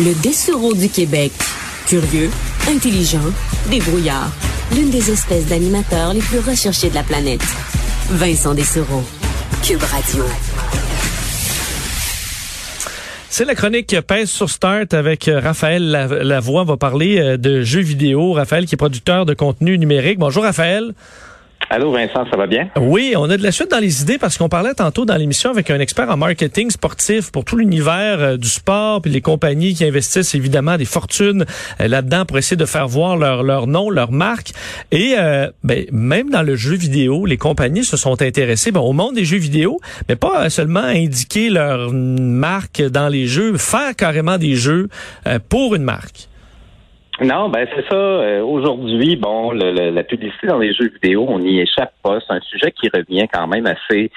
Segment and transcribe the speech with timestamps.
[0.00, 1.32] Le Dessureau du Québec.
[1.88, 2.30] Curieux,
[2.68, 3.18] intelligent,
[3.68, 4.30] débrouillard.
[4.76, 7.42] L'une des espèces d'animateurs les plus recherchées de la planète.
[8.10, 9.02] Vincent Dessureau.
[9.60, 10.22] Cube Radio.
[13.28, 15.90] C'est la chronique Pèse sur Start avec euh, Raphaël
[16.22, 16.62] Lavoie.
[16.62, 18.34] On va parler euh, de jeux vidéo.
[18.34, 20.20] Raphaël qui est producteur de contenu numérique.
[20.20, 20.92] Bonjour Raphaël.
[21.70, 22.70] Allô Vincent, ça va bien?
[22.80, 25.50] Oui, on a de la suite dans les idées parce qu'on parlait tantôt dans l'émission
[25.50, 29.74] avec un expert en marketing sportif pour tout l'univers euh, du sport puis les compagnies
[29.74, 31.44] qui investissent évidemment des fortunes
[31.82, 34.52] euh, là-dedans pour essayer de faire voir leur, leur nom, leur marque.
[34.92, 38.94] Et euh, ben, même dans le jeu vidéo, les compagnies se sont intéressées ben, au
[38.94, 44.38] monde des jeux vidéo, mais pas seulement indiquer leur marque dans les jeux, faire carrément
[44.38, 44.88] des jeux
[45.50, 46.28] pour une marque.
[47.20, 47.96] Non, ben c'est ça.
[47.96, 52.18] Euh, aujourd'hui, bon, le, la publicité dans les jeux vidéo, on n'y échappe pas.
[52.20, 54.10] C'est un sujet qui revient quand même assez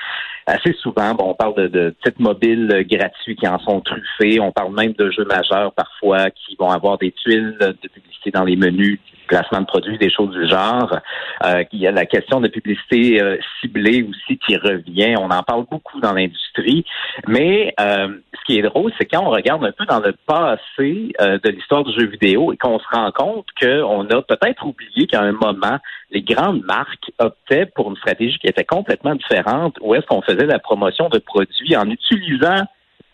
[0.46, 1.14] assez souvent.
[1.16, 4.40] Bon, on parle de, de titres mobiles gratuits qui en sont truffés.
[4.40, 8.44] On parle même de jeux majeurs parfois qui vont avoir des tuiles de publicité dans
[8.44, 9.00] les menus
[9.32, 11.00] placement de produits, des choses du genre.
[11.46, 15.16] Euh, il y a la question de publicité euh, ciblée aussi qui revient.
[15.18, 16.84] On en parle beaucoup dans l'industrie.
[17.28, 21.14] Mais euh, ce qui est drôle, c'est quand on regarde un peu dans le passé
[21.22, 25.08] euh, de l'histoire du jeu vidéo et qu'on se rend compte qu'on a peut-être oublié
[25.08, 25.78] qu'à un moment,
[26.12, 30.46] les grandes marques optaient pour une stratégie qui était complètement différente, où est-ce qu'on faisait
[30.46, 32.66] la promotion de produits en utilisant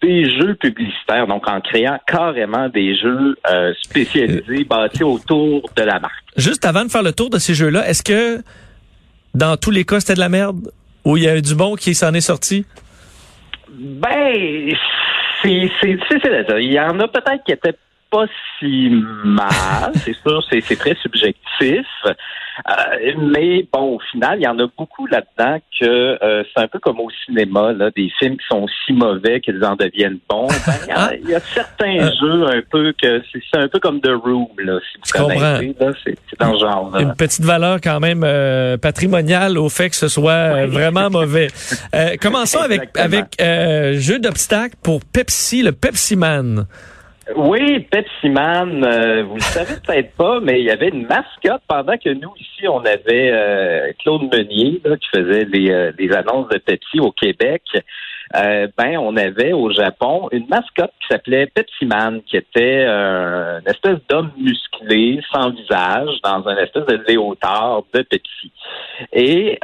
[0.01, 5.99] des jeux publicitaires, donc en créant carrément des jeux euh, spécialisés bâtis autour de la
[5.99, 6.23] marque.
[6.35, 8.43] Juste avant de faire le tour de ces jeux-là, est-ce que
[9.33, 10.71] dans tous les cas c'était de la merde?
[11.05, 12.65] Ou il y a eu du bon qui s'en est sorti?
[13.69, 14.73] Ben,
[15.41, 15.49] c'est
[15.83, 16.59] difficile à dire.
[16.59, 17.77] Il y en a peut-être qui étaient
[18.09, 18.25] pas
[18.59, 18.89] si
[19.23, 21.85] mal, c'est sûr, c'est très subjectif.
[22.67, 25.85] Euh, mais bon, au final, il y en a beaucoup là-dedans que
[26.23, 29.63] euh, c'est un peu comme au cinéma, là, des films qui sont si mauvais qu'ils
[29.63, 30.47] en deviennent bons.
[30.65, 32.11] Ben, il, y a, certains euh.
[32.19, 36.39] jeux un peu que c'est un peu comme The Room, là, si vous connaissez, c'est
[36.39, 36.97] dans le genre.
[36.99, 38.25] Une petite valeur quand même
[38.79, 41.47] patrimoniale au fait que ce soit vraiment mauvais.
[42.21, 43.37] commençons avec avec
[43.99, 46.65] jeu d'obstacles pour Pepsi, le Pepsi Man.
[47.35, 51.61] Oui, Pepsi Man, euh, vous le savez peut-être pas, mais il y avait une mascotte
[51.67, 56.47] pendant que nous, ici, on avait euh, Claude Meunier qui faisait les, euh, les, annonces
[56.49, 57.63] de Pepsi au Québec.
[58.33, 63.99] ben, on avait au Japon une mascotte qui s'appelait Pepsi Man, qui était une espèce
[64.09, 68.51] d'homme musclé, sans visage, dans un espèce de léotard de Pepsi.
[69.11, 69.59] Et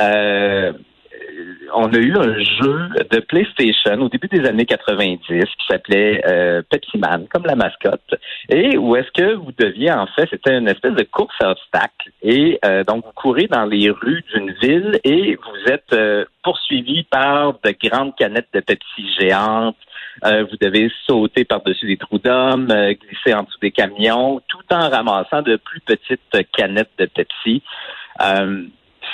[1.73, 6.61] on a eu un jeu de PlayStation au début des années 90 qui s'appelait euh,
[6.69, 8.15] Pepsi Man, comme la mascotte,
[8.49, 12.11] et où est-ce que vous deviez, en fait, c'était une espèce de course à obstacles,
[12.21, 17.03] et euh, donc vous courez dans les rues d'une ville et vous êtes euh, poursuivi
[17.03, 19.77] par de grandes canettes de Pepsi géantes,
[20.21, 25.41] vous devez sauter par-dessus des trous d'hommes, glisser en dessous des camions, tout en ramassant
[25.41, 27.63] de plus petites canettes de Pepsi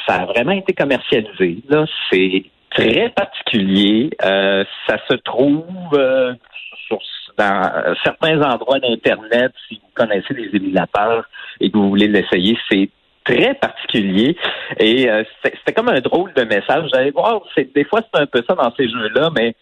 [0.07, 1.57] ça a vraiment été commercialisé.
[1.69, 4.09] Là, c'est très particulier.
[4.23, 6.33] Euh, ça se trouve euh,
[7.37, 9.51] dans certains endroits d'Internet.
[9.67, 11.25] Si vous connaissez les émulateurs
[11.59, 12.89] et que vous voulez l'essayer, c'est
[13.23, 14.35] très particulier.
[14.79, 16.83] Et euh, c'était comme un drôle de message.
[16.89, 19.55] Vous allez voir, c'est, des fois, c'est un peu ça dans ces jeux-là, mais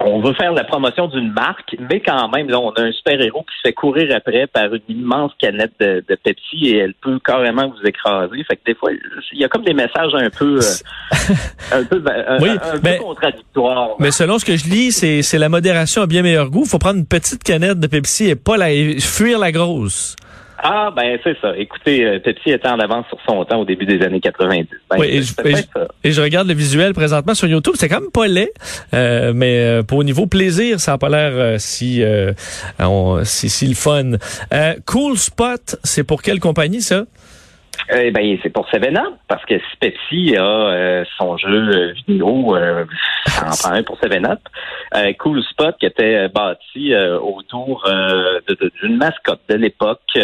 [0.00, 3.42] on veut faire la promotion d'une marque, mais quand même, là, on a un super-héros
[3.42, 7.68] qui se fait courir après par une immense canette de, Pepsi et elle peut carrément
[7.68, 8.42] vous écraser.
[8.44, 8.90] Fait que des fois,
[9.32, 11.32] il y a comme des messages un peu, euh,
[11.72, 12.02] un peu,
[13.00, 13.90] contradictoires.
[13.98, 16.64] Mais selon ce que je lis, c'est, la modération à bien meilleur goût.
[16.64, 20.16] Faut prendre une petite canette de Pepsi et pas la, fuir la grosse.
[20.64, 21.56] Ah, ben c'est ça.
[21.56, 24.68] Écoutez, euh, Pepsi était en avance sur son temps au début des années 90.
[24.90, 25.08] Ben, oui,
[26.04, 27.74] et je, regarde le visuel présentement sur YouTube.
[27.76, 28.52] C'est quand même pas laid,
[28.94, 32.04] euh, mais euh, pour au niveau plaisir, ça n'a pas l'air si,
[33.24, 34.12] si, si le fun.
[34.86, 37.06] cool Spot, c'est pour quelle compagnie ça?
[37.92, 42.84] Eh ben, c'est pour Seven Up, parce que si Pepsi a son jeu vidéo, euh,
[43.44, 44.38] en prend un pour Seven Up.
[45.18, 47.90] cool Spot qui était bâti autour
[48.80, 50.16] d'une mascotte de l'époque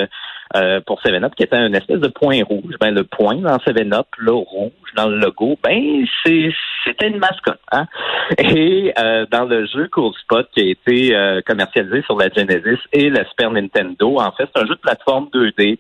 [0.57, 2.75] euh, pour Seven Up, qui était une espèce de point rouge.
[2.81, 7.61] Ben, le point dans Seven Up, le rouge dans le logo, ben, c'était une mascotte.
[7.73, 7.87] Hein?
[8.39, 12.81] Et euh, dans le jeu Cool Spot qui a été euh, commercialisé sur la Genesis
[12.93, 15.79] et la Super Nintendo, en fait, c'est un jeu de plateforme 2D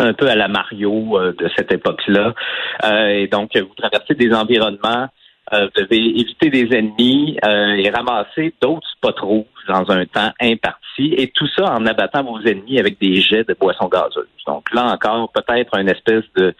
[0.00, 2.32] un peu à la Mario de cette époque-là.
[3.10, 5.08] et donc, vous traversez des environnements
[5.52, 11.30] vous devez éviter des ennemis et ramasser d'autres spots rouges dans un temps imparti, et
[11.34, 14.26] tout ça en abattant vos ennemis avec des jets de boissons gazeuses.
[14.46, 16.54] Donc là encore, peut-être un espèce de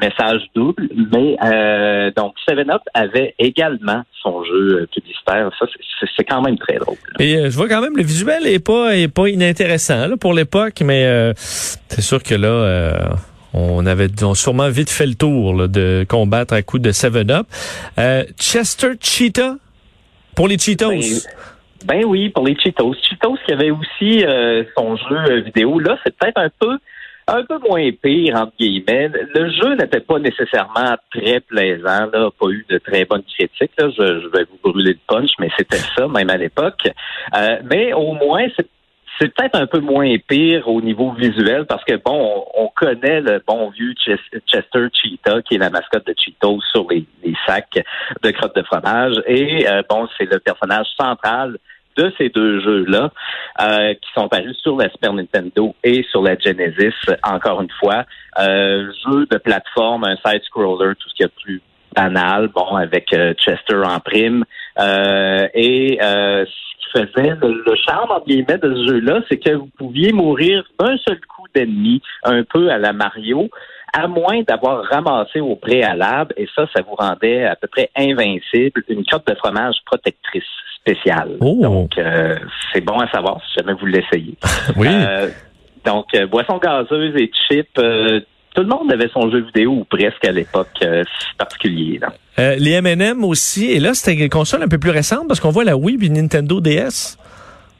[0.00, 5.50] message double, mais euh, donc Seven Up avait également son jeu euh, publicitaire.
[5.58, 5.66] Ça,
[6.16, 6.96] c'est quand même très drôle.
[7.18, 10.32] Et euh, je vois quand même le visuel est pas est pas inintéressant là, pour
[10.32, 13.16] l'époque, mais euh, c'est sûr que là.
[13.56, 17.46] On avait sûrement vite fait le tour de combattre à coup de Seven Up.
[18.38, 19.56] Chester Cheetah
[20.34, 20.90] pour les Cheetos.
[20.90, 21.00] Ben,
[21.86, 22.94] ben, oui, pour les Cheetos.
[23.02, 24.24] Cheetos qui avait aussi
[24.76, 25.78] son jeu vidéo.
[25.78, 26.78] Là, c'est peut-être un peu
[27.28, 29.10] un peu moins pire, entre guillemets.
[29.34, 33.72] Le jeu n'était pas nécessairement très plaisant, pas eu de très bonnes critiques.
[33.78, 36.88] Je, vais vous brûler le punch, mais c'était ça, même à l'époque.
[37.34, 38.68] Euh, mais au moins, c'est
[39.18, 43.42] c'est peut-être un peu moins pire au niveau visuel parce que bon, on, connaît le
[43.46, 47.06] bon vieux Chester Cheetah qui est la mascotte de Cheetos sur les,
[47.46, 47.82] sacs
[48.22, 51.56] de crottes de fromage et euh, bon, c'est le personnage central
[51.96, 53.10] de ces deux jeux-là,
[53.60, 58.04] euh, qui sont parus sur la Super Nintendo et sur la Genesis, encore une fois.
[58.38, 61.62] Euh, jeu de plateforme, un side-scroller, tout ce qui est plus
[61.94, 64.44] banal, bon, avec euh, Chester en prime.
[64.78, 65.98] Euh, et
[66.92, 71.20] qui faisait le, charme, guillemets, de ce jeu-là, c'est que vous pouviez mourir d'un seul
[71.20, 73.48] coup d'ennemi, un peu à la Mario,
[73.92, 78.82] à moins d'avoir ramassé au préalable, et ça, ça vous rendait à peu près invincible,
[78.88, 80.44] une cote de fromage protectrice.
[81.40, 81.58] Oh.
[81.60, 82.36] Donc, euh,
[82.72, 84.36] c'est bon à savoir si jamais vous l'essayez.
[84.76, 84.86] oui.
[84.88, 85.28] Euh,
[85.84, 90.24] donc, euh, boissons gazeuses et chips, tout le monde avait son jeu vidéo ou presque
[90.24, 90.84] à l'époque
[91.38, 92.00] particulier.
[92.38, 93.66] Les M&M aussi.
[93.66, 96.08] Et là, c'était une console un peu plus récente parce qu'on voit la Wii et
[96.08, 97.16] Nintendo DS.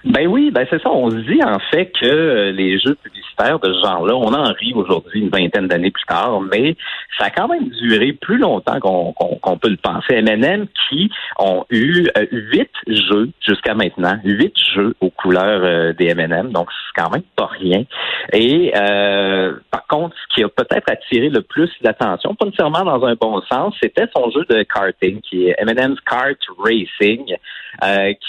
[0.04, 0.90] Ben oui, ben c'est ça.
[0.90, 4.72] On se dit en fait que les jeux publicitaires de ce genre-là, on en rit
[4.75, 6.76] aujourd'hui une vingtaine d'années plus tard, mais
[7.19, 10.14] ça a quand même duré plus longtemps qu'on peut le penser.
[10.14, 16.08] M&M qui ont eu euh, huit jeux jusqu'à maintenant, huit jeux aux couleurs euh, des
[16.08, 17.84] M&M, donc c'est quand même pas rien.
[18.32, 23.04] Et euh, par contre, ce qui a peut-être attiré le plus l'attention, pas nécessairement dans
[23.04, 27.37] un bon sens, c'était son jeu de karting qui est M&M's Kart Racing,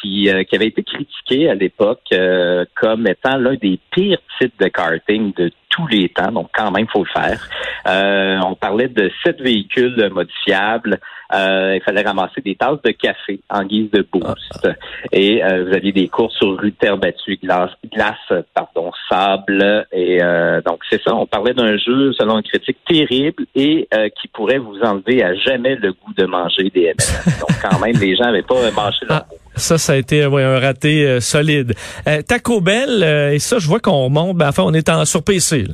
[0.02, 5.34] qui, qui avait été critiqué l'époque euh, comme étant l'un des pires types de karting
[5.34, 6.32] de tous les temps.
[6.32, 7.48] Donc, quand même, faut le faire.
[7.88, 11.00] Euh, on parlait de sept véhicules modifiables.
[11.34, 14.66] Euh, il fallait ramasser des tasses de café en guise de boost.
[14.66, 14.70] Ah.
[15.12, 19.86] Et vous aviez des courses sur rue terre battue, glace, glace, pardon, sable.
[19.92, 20.20] Et
[20.66, 21.14] donc, c'est ça.
[21.14, 23.88] On parlait d'un jeu, selon une critique, terrible et
[24.20, 27.34] qui pourrait vous enlever à jamais le goût de manger des M&M.
[27.42, 29.47] donc, quand même, les gens n'avaient pas mangé leur ah.
[29.58, 31.74] Ça, ça a été un raté euh, solide.
[32.08, 35.06] Euh, Taco Bell, euh, et ça, je vois qu'on monte, ben, enfin, on est en
[35.06, 35.66] sur PC.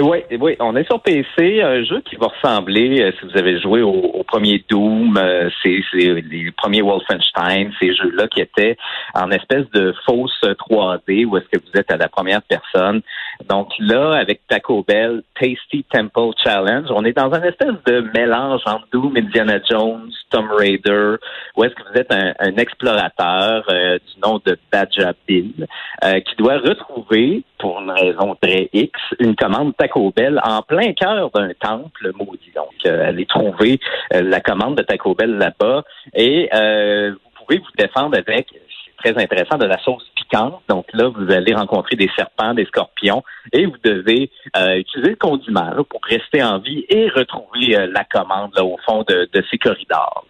[0.00, 3.82] Oui, oui, on est sur PC, un jeu qui va ressembler, si vous avez joué
[3.82, 5.20] au, premier Doom,
[5.62, 8.78] c'est les premiers Wolfenstein, ces jeux-là qui étaient
[9.14, 13.02] en espèce de fausse 3D où est-ce que vous êtes à la première personne.
[13.50, 18.62] Donc là, avec Taco Bell, Tasty Temple Challenge, on est dans un espèce de mélange
[18.64, 21.16] entre Doom, Indiana Jones, Tomb Raider,
[21.54, 25.66] où est-ce que vous êtes un, explorateur du nom de Badja Bill,
[26.00, 31.30] qui doit retrouver, pour une raison très X, une commande Taco Bell en plein cœur
[31.32, 32.52] d'un temple maudit.
[32.54, 33.80] Donc, euh, allez trouver
[34.14, 35.82] euh, la commande de Taco Bell là-bas
[36.14, 40.62] et euh, vous pouvez vous défendre avec, c'est très intéressant, de la sauce piquante.
[40.68, 45.72] Donc là, vous allez rencontrer des serpents, des scorpions et vous devez utiliser le condiment
[45.90, 50.24] pour rester en vie et retrouver la commande là, au fond de, ces corridors.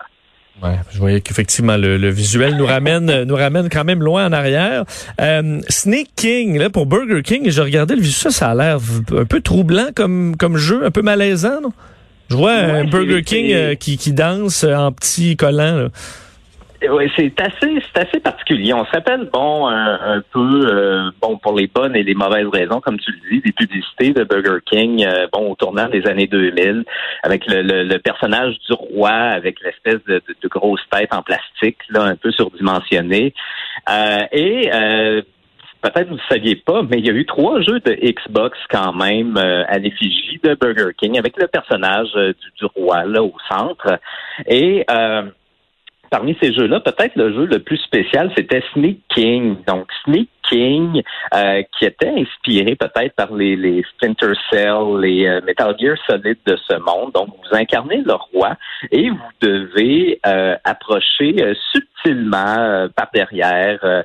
[0.62, 4.84] Ouais, je voyais qu'effectivement le, visuel nous ramène nous ramène quand même loin en arrière.
[5.20, 8.78] Euh, Snake King là pour Burger King, je regardais le visuel, ça a l'air
[9.16, 11.60] un peu troublant comme comme jeu, un peu malaisant.
[11.62, 11.72] Non?
[12.30, 15.88] Je vois un Burger King euh, qui, qui danse en petit collant.
[16.90, 18.72] Oui, c'est assez, c'est assez particulier.
[18.72, 22.98] On s'appelle bon un, peu euh, bon pour les bonnes et les mauvaises raisons, comme
[22.98, 26.84] tu le dis, des publicités de Burger King, euh, bon au tournant des années 2000,
[27.22, 32.02] avec le, le, personnage du roi avec l'espèce de, de, grosse tête en plastique, là
[32.02, 33.32] un peu surdimensionnée,
[33.88, 34.70] euh, et
[35.82, 38.92] peut-être vous ne saviez pas, mais il y a eu trois jeux de Xbox quand
[38.92, 43.98] même à l'effigie de Burger King avec le personnage du, du, roi là au centre
[44.46, 44.84] et
[46.12, 49.56] parmi ces jeux-là, peut-être le jeu le plus spécial, c'était Sneak King.
[49.66, 51.02] Donc, Sneak King,
[51.34, 56.36] euh, qui était inspiré peut-être par les, les Splinter Cell, les euh, Metal Gear Solid
[56.44, 57.12] de ce monde.
[57.14, 58.56] Donc, vous incarnez le roi
[58.90, 61.34] et vous devez euh, approcher
[61.72, 64.04] subtilement par derrière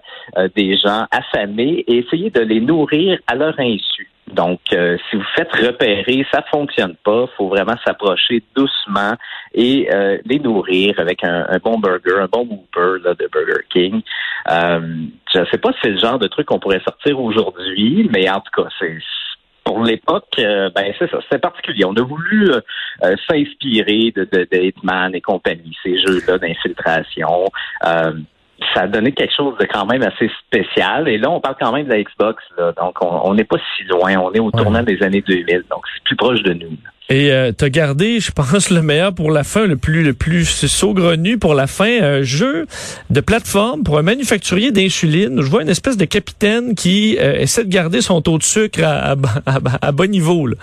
[0.55, 4.09] des gens affamés et essayer de les nourrir à leur insu.
[4.27, 7.27] Donc, euh, si vous faites repérer, ça fonctionne pas.
[7.37, 9.13] faut vraiment s'approcher doucement
[9.53, 14.01] et euh, les nourrir avec un, bon burger, un bon Whopper là, de Burger King.
[14.51, 14.79] Euh,
[15.33, 18.29] je ne sais pas si c'est le genre de truc qu'on pourrait sortir aujourd'hui, mais
[18.29, 18.97] en tout cas, c'est
[19.63, 21.83] pour l'époque, ben c'est ça, c'était particulier.
[21.83, 22.49] On a voulu
[23.27, 27.49] s'inspirer de, de, de, Hitman et compagnie, ces jeux-là d'infiltration
[28.73, 31.07] ça a donné quelque chose de quand même assez spécial.
[31.07, 32.43] Et là, on parle quand même de la Xbox.
[32.57, 32.73] Là.
[32.73, 34.15] Donc, on n'est pas si loin.
[34.17, 35.63] On est au tournant des années 2000.
[35.69, 36.69] Donc, c'est plus proche de nous.
[37.09, 40.45] Et euh, t'as gardé, je pense, le meilleur pour la fin, le plus le plus
[40.67, 42.65] saugrenu pour la fin, un jeu
[43.09, 45.41] de plateforme pour un manufacturier d'insuline.
[45.41, 48.83] Je vois une espèce de capitaine qui euh, essaie de garder son taux de sucre
[48.83, 49.11] à,
[49.45, 50.47] à, à, bon niveau.
[50.47, 50.55] Là.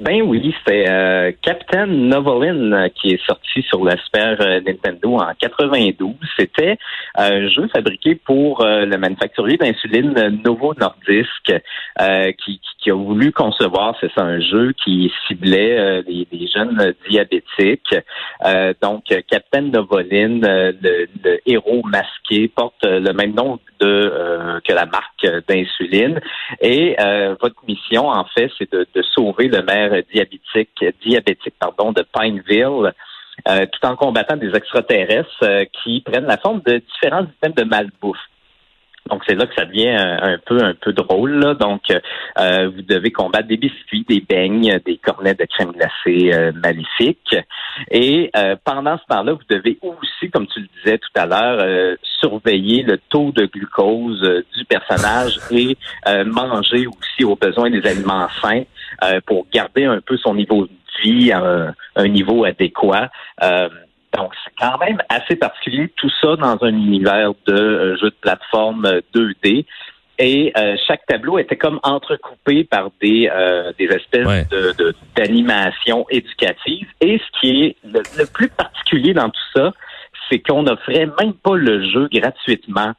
[0.00, 5.18] Ben oui, c'est euh, Captain Novolin euh, qui est sorti sur la Super euh, Nintendo
[5.18, 6.14] en 92.
[6.36, 6.78] C'était
[7.14, 11.52] un jeu fabriqué pour le manufacturier d'insuline Novo Nordisk
[12.44, 17.96] qui, qui, a voulu concevoir, c'est ça, un jeu qui ciblait les, jeunes diabétiques.
[18.82, 25.26] donc, Captain Novolin, le, le, héros masqué, porte le même nom de que la marque
[25.48, 26.20] d'insuline.
[26.60, 26.96] Et
[27.40, 32.92] votre mission, en fait, c'est de, de sauver le maire diabétique, diabétique pardon, de Pineville.
[33.48, 37.64] Euh, tout en combattant des extraterrestres euh, qui prennent la forme de différents systèmes de
[37.64, 38.16] malbouffe.
[39.10, 41.32] Donc c'est là que ça devient un, peu un peu drôle.
[41.32, 41.54] Là.
[41.54, 47.36] Donc euh, vous devez combattre des biscuits, des beignes, des cornets de crème glacée maléfiques.
[47.90, 48.30] Et
[48.64, 52.98] pendant ce temps-là, vous devez aussi, comme tu le disais tout à l'heure, surveiller le
[53.08, 54.22] taux de glucose
[54.56, 55.76] du personnage et
[56.24, 58.62] manger aussi aux besoins des aliments sains
[59.02, 60.70] euh, pour garder un peu son niveau de
[61.02, 63.10] vie à un, niveau adéquat.
[64.14, 68.10] Euh, donc, c'est quand même assez particulier, tout ça dans un univers de euh, jeu
[68.10, 69.64] de plateforme 2D.
[70.20, 70.52] Et
[70.86, 73.28] chaque tableau était comme entrecoupé par des,
[73.76, 76.86] des espèces de d'animation éducative.
[77.00, 79.72] Et ce qui est le plus particulier dans tout ça,
[80.30, 82.92] c'est qu'on n'offrait même pas le jeu gratuitement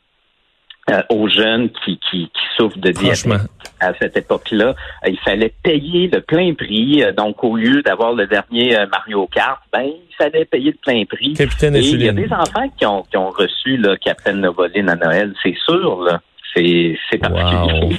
[0.92, 3.50] euh, aux jeunes qui, qui, qui souffrent de diabète.
[3.80, 7.01] À cette époque-là, euh, il fallait payer le plein prix.
[7.01, 11.04] Euh, donc, au lieu d'avoir le dernier Mario Kart, ben, il fallait payer le plein
[11.06, 11.34] prix.
[11.34, 14.89] Capitaine Et il y a des enfants qui ont, qui ont reçu le Captain Novoline
[14.89, 16.04] à Noël, c'est sûr.
[16.04, 16.22] Là.
[16.56, 17.98] C'est particulier.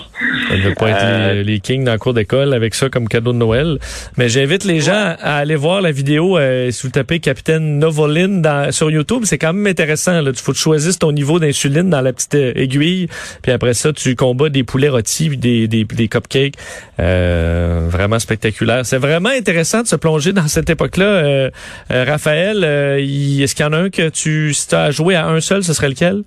[0.49, 3.07] Ça ne veut pas être euh, les, kings dans la cour d'école avec ça comme
[3.07, 3.79] cadeau de Noël.
[4.17, 8.41] Mais j'invite les gens à aller voir la vidéo euh, si vous tapez Capitaine Novoline
[8.41, 9.23] dans, sur YouTube.
[9.25, 10.23] C'est quand même intéressant.
[10.23, 10.33] Là.
[10.33, 13.09] Tu faut que tu choisisses ton niveau d'insuline dans la petite euh, aiguille.
[13.43, 16.55] Puis après ça, tu combats des poulets rôtis des, des, des cupcakes.
[16.99, 18.87] Euh, vraiment spectaculaire.
[18.87, 21.51] C'est vraiment intéressant de se plonger dans cette époque-là.
[21.91, 25.41] Raphaël, est-ce qu'il y en a un que tu, si tu as joué à un
[25.41, 26.23] seul, ce serait lequel?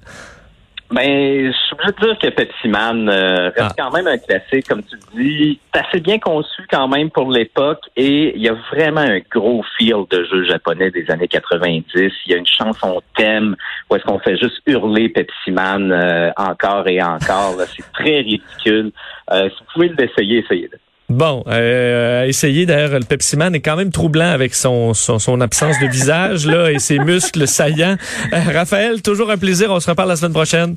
[0.91, 3.75] Ben, je suis obligé de dire que Pepsi Man euh, reste ah.
[3.77, 5.60] quand même un classique, comme tu le dis.
[5.72, 9.63] C'est assez bien conçu quand même pour l'époque et il y a vraiment un gros
[9.77, 11.84] feel de jeu japonais des années 90.
[11.96, 13.55] Il y a une chanson thème
[13.89, 17.55] où est-ce qu'on fait juste hurler Pepsi Man euh, encore et encore.
[17.67, 18.91] C'est très ridicule.
[19.31, 20.79] Euh, si vous pouvez l'essayer, essayez-le.
[21.09, 25.79] Bon, euh, essayer d'ailleurs, le Pepsi Man est quand même troublant avec son, son, absence
[25.79, 27.97] de visage là et ses muscles saillants.
[28.31, 29.71] Euh, Raphaël, toujours un plaisir.
[29.71, 30.75] On se reparle la semaine prochaine.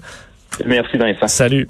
[0.64, 1.28] Merci Vincent.
[1.28, 1.68] Salut.